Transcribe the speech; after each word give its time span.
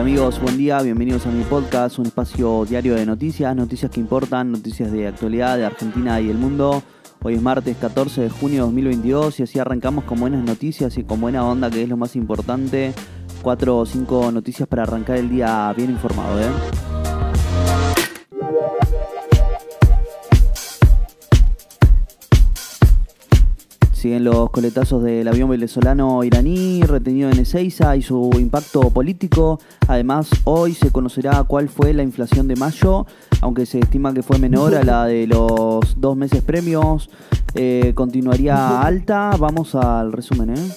amigos? 0.00 0.40
Buen 0.40 0.56
día, 0.56 0.80
bienvenidos 0.80 1.26
a 1.26 1.30
mi 1.30 1.42
podcast, 1.44 1.98
un 1.98 2.06
espacio 2.06 2.64
diario 2.64 2.94
de 2.94 3.04
noticias, 3.04 3.54
noticias 3.56 3.90
que 3.90 3.98
importan, 3.98 4.52
noticias 4.52 4.92
de 4.92 5.08
actualidad 5.08 5.56
de 5.56 5.64
Argentina 5.64 6.20
y 6.20 6.30
el 6.30 6.36
mundo. 6.36 6.82
Hoy 7.22 7.34
es 7.34 7.42
martes 7.42 7.76
14 7.78 8.22
de 8.22 8.30
junio 8.30 8.56
de 8.56 8.66
2022 8.66 9.40
y 9.40 9.42
así 9.42 9.58
arrancamos 9.58 10.04
con 10.04 10.20
buenas 10.20 10.44
noticias 10.44 10.96
y 10.98 11.04
con 11.04 11.20
buena 11.20 11.44
onda, 11.44 11.68
que 11.70 11.82
es 11.82 11.88
lo 11.88 11.96
más 11.96 12.14
importante. 12.16 12.92
Cuatro 13.42 13.78
o 13.78 13.86
cinco 13.86 14.30
noticias 14.30 14.68
para 14.68 14.84
arrancar 14.84 15.16
el 15.16 15.30
día 15.30 15.72
bien 15.76 15.90
informado, 15.90 16.40
¿eh? 16.40 16.87
Siguen 23.98 24.22
los 24.22 24.50
coletazos 24.50 25.02
del 25.02 25.26
avión 25.26 25.50
venezolano 25.50 26.22
iraní 26.22 26.82
retenido 26.82 27.30
en 27.30 27.40
Ezeiza 27.40 27.96
y 27.96 28.02
su 28.02 28.30
impacto 28.34 28.90
político. 28.90 29.58
Además, 29.88 30.30
hoy 30.44 30.74
se 30.74 30.92
conocerá 30.92 31.42
cuál 31.42 31.68
fue 31.68 31.92
la 31.92 32.04
inflación 32.04 32.46
de 32.46 32.54
mayo, 32.54 33.06
aunque 33.40 33.66
se 33.66 33.80
estima 33.80 34.14
que 34.14 34.22
fue 34.22 34.38
menor 34.38 34.76
a 34.76 34.84
la 34.84 35.06
de 35.06 35.26
los 35.26 36.00
dos 36.00 36.16
meses 36.16 36.42
premios. 36.42 37.10
Eh, 37.56 37.90
continuaría 37.96 38.82
alta. 38.82 39.32
Vamos 39.36 39.74
al 39.74 40.12
resumen, 40.12 40.50
¿eh? 40.50 40.70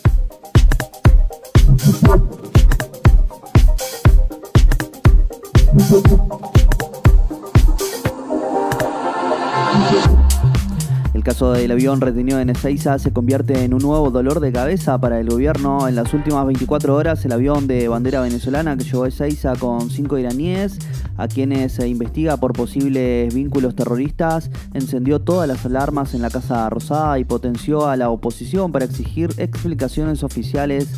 Caso 11.41 11.53
del 11.53 11.71
avión 11.71 12.01
retenido 12.01 12.39
en 12.39 12.51
Ezeiza 12.51 12.99
se 12.99 13.11
convierte 13.11 13.63
en 13.63 13.73
un 13.73 13.81
nuevo 13.81 14.11
dolor 14.11 14.41
de 14.41 14.51
cabeza 14.51 14.99
para 14.99 15.19
el 15.19 15.27
gobierno. 15.27 15.87
En 15.87 15.95
las 15.95 16.13
últimas 16.13 16.45
24 16.45 16.95
horas, 16.95 17.25
el 17.25 17.31
avión 17.31 17.65
de 17.65 17.87
bandera 17.87 18.21
venezolana 18.21 18.77
que 18.77 18.83
llegó 18.83 19.05
a 19.05 19.55
con 19.55 19.89
cinco 19.89 20.19
iraníes, 20.19 20.77
a 21.17 21.27
quienes 21.27 21.71
se 21.71 21.87
investiga 21.87 22.37
por 22.37 22.53
posibles 22.53 23.33
vínculos 23.33 23.75
terroristas, 23.75 24.51
encendió 24.75 25.19
todas 25.19 25.47
las 25.47 25.65
alarmas 25.65 26.13
en 26.13 26.21
la 26.21 26.29
Casa 26.29 26.69
Rosada 26.69 27.17
y 27.17 27.23
potenció 27.23 27.87
a 27.87 27.97
la 27.97 28.11
oposición 28.11 28.71
para 28.71 28.85
exigir 28.85 29.33
explicaciones 29.37 30.21
oficiales 30.21 30.89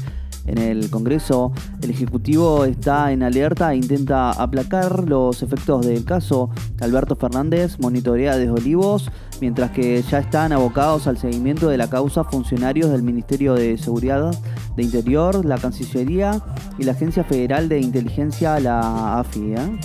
en 0.45 0.57
el 0.57 0.89
Congreso. 0.89 1.51
El 1.81 1.89
Ejecutivo 1.89 2.65
está 2.65 3.11
en 3.11 3.23
alerta 3.23 3.73
e 3.73 3.77
intenta 3.77 4.31
aplacar 4.31 5.07
los 5.07 5.43
efectos 5.43 5.85
del 5.85 6.03
caso. 6.03 6.49
Alberto 6.81 7.15
Fernández 7.15 7.77
monitorea 7.79 8.37
desde 8.37 8.51
Olivos, 8.51 9.09
mientras 9.41 9.71
que 9.71 10.01
ya 10.01 10.19
están 10.19 10.51
abocados 10.51 11.07
al 11.07 11.17
seguimiento 11.17 11.69
de 11.69 11.77
la 11.77 11.89
causa 11.89 12.23
funcionarios 12.23 12.89
del 12.89 13.03
Ministerio 13.03 13.53
de 13.53 13.77
Seguridad 13.77 14.33
de 14.75 14.83
Interior, 14.83 15.45
la 15.45 15.57
Cancillería 15.57 16.41
y 16.77 16.83
la 16.83 16.93
Agencia 16.93 17.23
Federal 17.23 17.69
de 17.69 17.79
Inteligencia, 17.79 18.59
la 18.59 19.19
AFI. 19.19 19.53
¿eh? 19.53 19.79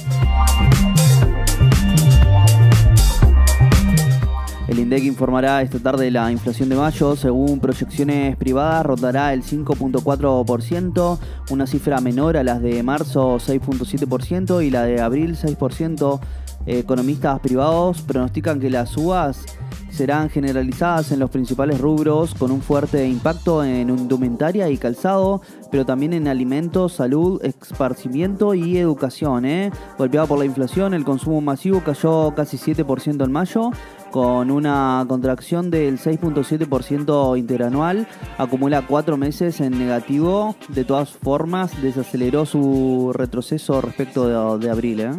El 4.68 4.78
INDEC 4.80 5.04
informará 5.04 5.62
esta 5.62 5.78
tarde 5.78 6.10
la 6.10 6.30
inflación 6.30 6.68
de 6.68 6.76
mayo. 6.76 7.16
Según 7.16 7.58
proyecciones 7.58 8.36
privadas, 8.36 8.84
rotará 8.84 9.32
el 9.32 9.42
5.4%, 9.42 11.18
una 11.50 11.66
cifra 11.66 12.02
menor 12.02 12.36
a 12.36 12.44
las 12.44 12.60
de 12.60 12.82
marzo 12.82 13.36
6.7% 13.36 14.62
y 14.62 14.70
la 14.70 14.82
de 14.82 15.00
abril 15.00 15.36
6%. 15.36 16.20
Economistas 16.66 17.40
privados 17.40 18.02
pronostican 18.02 18.60
que 18.60 18.68
las 18.68 18.90
subas 18.90 19.46
serán 19.90 20.30
generalizadas 20.30 21.12
en 21.12 21.18
los 21.18 21.30
principales 21.30 21.80
rubros 21.80 22.34
con 22.34 22.50
un 22.50 22.60
fuerte 22.62 23.06
impacto 23.06 23.64
en 23.64 23.90
indumentaria 23.90 24.68
y 24.70 24.76
calzado, 24.76 25.42
pero 25.70 25.84
también 25.84 26.12
en 26.12 26.28
alimentos, 26.28 26.94
salud, 26.94 27.40
esparcimiento 27.44 28.54
y 28.54 28.78
educación. 28.78 29.44
¿eh? 29.44 29.70
Golpeado 29.96 30.26
por 30.26 30.38
la 30.38 30.44
inflación, 30.44 30.94
el 30.94 31.04
consumo 31.04 31.40
masivo 31.40 31.82
cayó 31.84 32.34
casi 32.34 32.56
7% 32.56 33.24
en 33.24 33.32
mayo, 33.32 33.70
con 34.10 34.50
una 34.50 35.04
contracción 35.06 35.70
del 35.70 35.98
6.7% 35.98 37.38
interanual, 37.38 38.06
acumula 38.38 38.86
cuatro 38.86 39.16
meses 39.16 39.60
en 39.60 39.78
negativo. 39.78 40.56
De 40.68 40.84
todas 40.84 41.10
formas, 41.10 41.82
desaceleró 41.82 42.46
su 42.46 43.12
retroceso 43.14 43.80
respecto 43.80 44.58
de, 44.58 44.70
abril. 44.70 45.00
¿eh? 45.00 45.10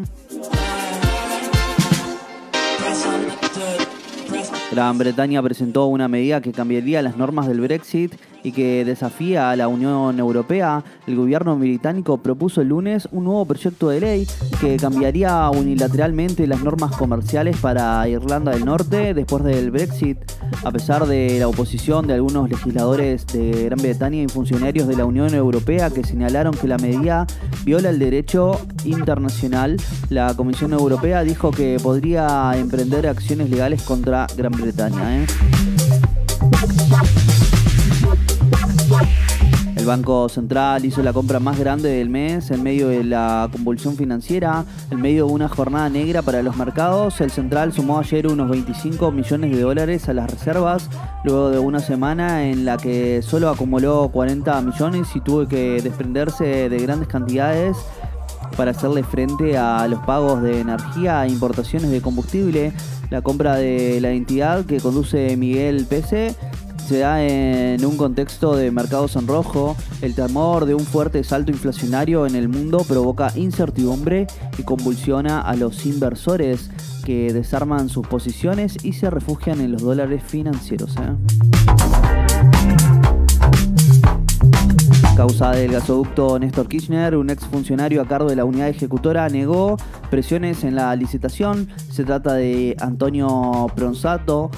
Gran 4.72 5.00
Bretaña 5.00 5.42
presentó 5.42 5.88
una 5.88 6.08
medida 6.08 6.42
que 6.42 6.52
cambiaría 6.52 7.02
las 7.02 7.18
normas 7.18 7.48
del 7.48 7.60
Brexit 7.62 8.14
y 8.44 8.52
que 8.52 8.86
desafía 8.86 9.52
a 9.52 9.56
la 9.56 9.68
Unión 9.68 10.20
Europea. 10.20 10.84
El 11.08 11.16
gobierno 11.16 11.58
británico 11.58 12.18
propuso 12.18 12.62
el 12.62 12.70
lunes 12.70 13.08
un 13.12 13.26
nuevo 13.26 13.46
proyecto 13.46 13.90
de 13.90 14.00
ley 14.00 14.28
que 14.62 14.78
cambiaría 14.78 15.50
unilateralmente 15.50 16.48
las 16.48 16.64
normas 16.64 16.96
comerciales 16.96 17.58
para 17.58 18.08
Irlanda 18.08 18.52
del 18.52 18.66
Norte 18.66 19.14
después 19.14 19.44
del 19.44 19.72
Brexit. 19.72 20.18
A 20.64 20.72
pesar 20.72 21.06
de 21.06 21.40
la 21.40 21.48
oposición 21.48 22.08
de 22.08 22.14
algunos 22.14 22.50
legisladores 22.50 23.26
de 23.28 23.66
Gran 23.66 23.80
Bretaña 23.80 24.22
y 24.22 24.28
funcionarios 24.28 24.88
de 24.88 24.96
la 24.96 25.06
Unión 25.06 25.34
Europea 25.34 25.90
que 25.90 26.04
señalaron 26.04 26.54
que 26.54 26.68
la 26.68 26.78
medida 26.78 27.26
viola 27.64 27.90
el 27.90 28.00
derecho 28.00 28.60
internacional, 28.84 29.78
la 30.10 30.34
Comisión 30.36 30.74
Europea 30.74 31.24
dijo 31.24 31.52
que 31.52 31.78
podría 31.82 32.52
emprender 32.56 33.08
acciones 33.08 33.50
legales 33.50 33.84
contra 33.84 34.28
Gran 34.36 34.54
Bretaña. 34.54 35.24
¿eh? 35.24 35.26
Banco 39.90 40.30
Central 40.30 40.86
hizo 40.86 41.02
la 41.02 41.14
compra 41.14 41.40
más 41.40 41.58
grande 41.58 41.90
del 41.90 42.10
mes 42.10 42.52
en 42.52 42.62
medio 42.62 42.90
de 42.90 43.04
la 43.04 43.50
convulsión 43.52 43.96
financiera, 43.96 44.64
en 44.92 45.02
medio 45.02 45.26
de 45.26 45.34
una 45.34 45.50
jornada 45.50 45.90
negra 45.90 46.22
para 46.22 46.44
los 46.44 46.56
mercados. 46.56 47.20
El 47.22 47.32
Central 47.32 47.74
sumó 47.74 47.98
ayer 47.98 48.28
unos 48.28 48.52
25 48.52 49.12
millones 49.12 49.50
de 49.50 49.62
dólares 49.62 50.08
a 50.08 50.14
las 50.14 50.30
reservas, 50.30 50.88
luego 51.24 51.50
de 51.50 51.58
una 51.58 51.80
semana 51.80 52.46
en 52.46 52.66
la 52.66 52.78
que 52.78 53.24
solo 53.24 53.50
acumuló 53.50 54.12
40 54.14 54.62
millones 54.62 55.08
y 55.16 55.22
tuvo 55.22 55.48
que 55.48 55.82
desprenderse 55.82 56.70
de 56.70 56.78
grandes 56.78 57.08
cantidades 57.08 57.76
para 58.56 58.72
hacerle 58.72 59.02
frente 59.02 59.58
a 59.58 59.88
los 59.88 60.02
pagos 60.02 60.44
de 60.44 60.60
energía 60.60 61.26
e 61.26 61.30
importaciones 61.30 61.90
de 61.90 62.00
combustible. 62.00 62.74
La 63.10 63.24
compra 63.24 63.56
de 63.56 64.00
la 64.02 64.12
entidad 64.12 64.66
que 64.66 64.80
conduce 64.80 65.36
Miguel 65.36 65.88
Pese 65.90 66.36
se 66.90 66.98
da 66.98 67.24
en 67.24 67.86
un 67.86 67.98
contexto 67.98 68.56
de 68.56 68.72
mercados 68.72 69.16
en 69.16 69.28
rojo. 69.28 69.78
El 70.02 70.16
temor 70.16 70.66
de 70.66 70.74
un 70.74 70.84
fuerte 70.88 71.24
salto 71.24 71.52
inflacionario 71.52 72.26
en 72.26 72.34
el 72.34 72.50
mundo 72.50 72.80
provoca 72.80 73.32
incertidumbre 73.36 74.26
y 74.58 74.64
convulsiona 74.64 75.40
a 75.40 75.56
los 75.56 75.86
inversores 75.86 76.72
que 77.06 77.32
desarman 77.32 77.90
sus 77.90 78.08
posiciones 78.08 78.84
y 78.84 78.94
se 78.94 79.12
refugian 79.12 79.62
en 79.62 79.74
los 79.74 79.84
dólares 79.84 80.24
financieros. 80.26 80.96
¿eh? 80.98 81.16
Causa 85.16 85.52
del 85.52 85.72
gasoducto 85.72 86.40
Néstor 86.40 86.68
Kirchner, 86.68 87.18
un 87.18 87.30
exfuncionario 87.30 88.02
a 88.02 88.08
cargo 88.08 88.30
de 88.30 88.36
la 88.36 88.46
unidad 88.46 88.70
ejecutora 88.70 89.30
negó 89.30 89.78
presiones 90.10 90.64
en 90.64 90.74
la 90.74 90.96
licitación. 90.96 91.68
Se 91.92 92.04
trata 92.04 92.34
de 92.34 92.76
Antonio 92.80 93.68
Pronsato, 93.76 94.50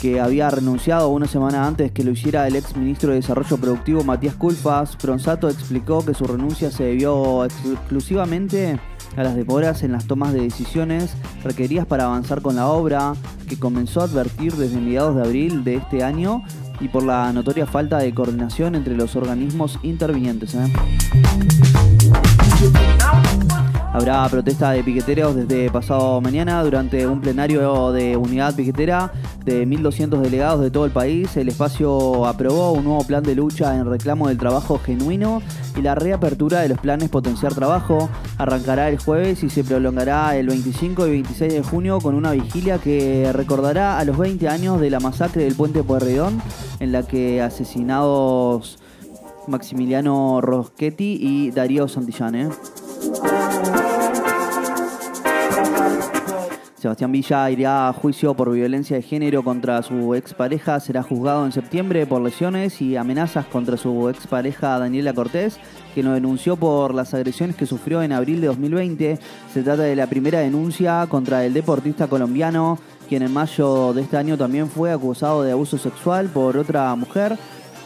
que 0.00 0.18
había 0.18 0.50
renunciado 0.50 1.08
una 1.08 1.26
semana 1.26 1.66
antes 1.66 1.92
que 1.92 2.02
lo 2.02 2.12
hiciera 2.12 2.46
el 2.46 2.56
ex 2.56 2.74
ministro 2.74 3.10
de 3.10 3.16
Desarrollo 3.16 3.58
Productivo 3.58 4.02
Matías 4.02 4.34
Culfas. 4.34 4.96
Pronsato 4.96 5.48
explicó 5.48 6.04
que 6.04 6.14
su 6.14 6.24
renuncia 6.24 6.70
se 6.70 6.84
debió 6.84 7.44
exclusivamente 7.44 8.80
a 9.16 9.22
las 9.22 9.36
demoras 9.36 9.82
en 9.82 9.92
las 9.92 10.06
tomas 10.06 10.32
de 10.32 10.40
decisiones 10.40 11.14
requeridas 11.44 11.84
para 11.84 12.04
avanzar 12.04 12.40
con 12.40 12.56
la 12.56 12.68
obra, 12.68 13.12
que 13.46 13.58
comenzó 13.58 14.00
a 14.00 14.04
advertir 14.04 14.54
desde 14.54 14.80
mediados 14.80 15.16
de 15.16 15.22
abril 15.22 15.64
de 15.64 15.76
este 15.76 16.02
año 16.02 16.42
y 16.80 16.88
por 16.88 17.02
la 17.02 17.30
notoria 17.32 17.66
falta 17.66 17.98
de 17.98 18.14
coordinación 18.14 18.74
entre 18.74 18.96
los 18.96 19.16
organismos 19.16 19.78
intervinientes. 19.82 20.54
¿eh? 20.54 20.72
Habrá 23.92 24.26
protesta 24.28 24.70
de 24.70 24.84
piqueteros 24.84 25.34
desde 25.34 25.68
pasado 25.68 26.20
mañana 26.20 26.62
durante 26.62 27.06
un 27.06 27.20
plenario 27.20 27.90
de 27.92 28.16
unidad 28.16 28.54
piquetera 28.54 29.12
de 29.44 29.66
1.200 29.66 30.20
delegados 30.20 30.60
de 30.60 30.70
todo 30.70 30.84
el 30.84 30.90
país. 30.90 31.36
El 31.36 31.48
espacio 31.48 32.26
aprobó 32.26 32.72
un 32.72 32.84
nuevo 32.84 33.04
plan 33.04 33.22
de 33.22 33.34
lucha 33.34 33.76
en 33.76 33.86
reclamo 33.86 34.28
del 34.28 34.38
trabajo 34.38 34.78
genuino 34.78 35.42
y 35.76 35.82
la 35.82 35.94
reapertura 35.94 36.60
de 36.60 36.68
los 36.68 36.78
planes 36.78 37.08
Potenciar 37.08 37.54
Trabajo. 37.54 38.08
Arrancará 38.38 38.88
el 38.88 38.98
jueves 38.98 39.42
y 39.42 39.50
se 39.50 39.64
prolongará 39.64 40.36
el 40.36 40.48
25 40.48 41.06
y 41.06 41.10
26 41.10 41.52
de 41.52 41.62
junio 41.62 42.00
con 42.00 42.14
una 42.14 42.32
vigilia 42.32 42.78
que 42.78 43.30
recordará 43.32 43.98
a 43.98 44.04
los 44.04 44.18
20 44.18 44.48
años 44.48 44.80
de 44.80 44.90
la 44.90 45.00
masacre 45.00 45.44
del 45.44 45.54
puente 45.54 45.82
Pueyrredón 45.82 46.40
en 46.80 46.92
la 46.92 47.06
que 47.06 47.42
asesinados 47.42 48.78
Maximiliano 49.46 50.40
Roschetti 50.40 51.18
y 51.20 51.50
Darío 51.50 51.88
Santillán. 51.88 52.34
¿eh? 52.34 52.48
Sebastián 56.80 57.12
Villa 57.12 57.50
irá 57.50 57.88
a 57.90 57.92
juicio 57.92 58.32
por 58.32 58.50
violencia 58.50 58.96
de 58.96 59.02
género 59.02 59.42
contra 59.44 59.82
su 59.82 60.14
expareja. 60.14 60.80
Será 60.80 61.02
juzgado 61.02 61.44
en 61.44 61.52
septiembre 61.52 62.06
por 62.06 62.22
lesiones 62.22 62.80
y 62.80 62.96
amenazas 62.96 63.44
contra 63.44 63.76
su 63.76 64.08
expareja 64.08 64.78
Daniela 64.78 65.12
Cortés, 65.12 65.60
que 65.94 66.02
lo 66.02 66.12
denunció 66.12 66.56
por 66.56 66.94
las 66.94 67.12
agresiones 67.12 67.54
que 67.54 67.66
sufrió 67.66 68.02
en 68.02 68.12
abril 68.12 68.40
de 68.40 68.46
2020. 68.46 69.18
Se 69.52 69.62
trata 69.62 69.82
de 69.82 69.94
la 69.94 70.06
primera 70.06 70.38
denuncia 70.40 71.06
contra 71.10 71.44
el 71.44 71.52
deportista 71.52 72.06
colombiano, 72.06 72.78
quien 73.10 73.24
en 73.24 73.32
mayo 73.34 73.92
de 73.92 74.00
este 74.00 74.16
año 74.16 74.38
también 74.38 74.66
fue 74.66 74.90
acusado 74.90 75.42
de 75.42 75.52
abuso 75.52 75.76
sexual 75.76 76.30
por 76.30 76.56
otra 76.56 76.94
mujer. 76.94 77.36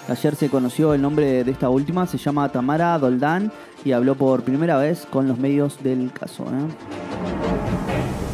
Ayer 0.07 0.37
se 0.37 0.49
conoció 0.49 0.95
el 0.95 1.03
nombre 1.03 1.43
de 1.43 1.51
esta 1.51 1.69
última, 1.69 2.07
se 2.07 2.19
llama 2.19 2.49
Tamara 2.49 2.97
Doldán 3.01 3.51
y 3.85 3.91
habló 3.91 4.15
por 4.15 4.45
primera 4.45 4.77
vez 4.77 5.05
con 5.11 5.27
los 5.27 5.37
medios 5.37 5.83
del 5.83 6.13
caso. 6.13 6.45
¿eh? 6.45 8.34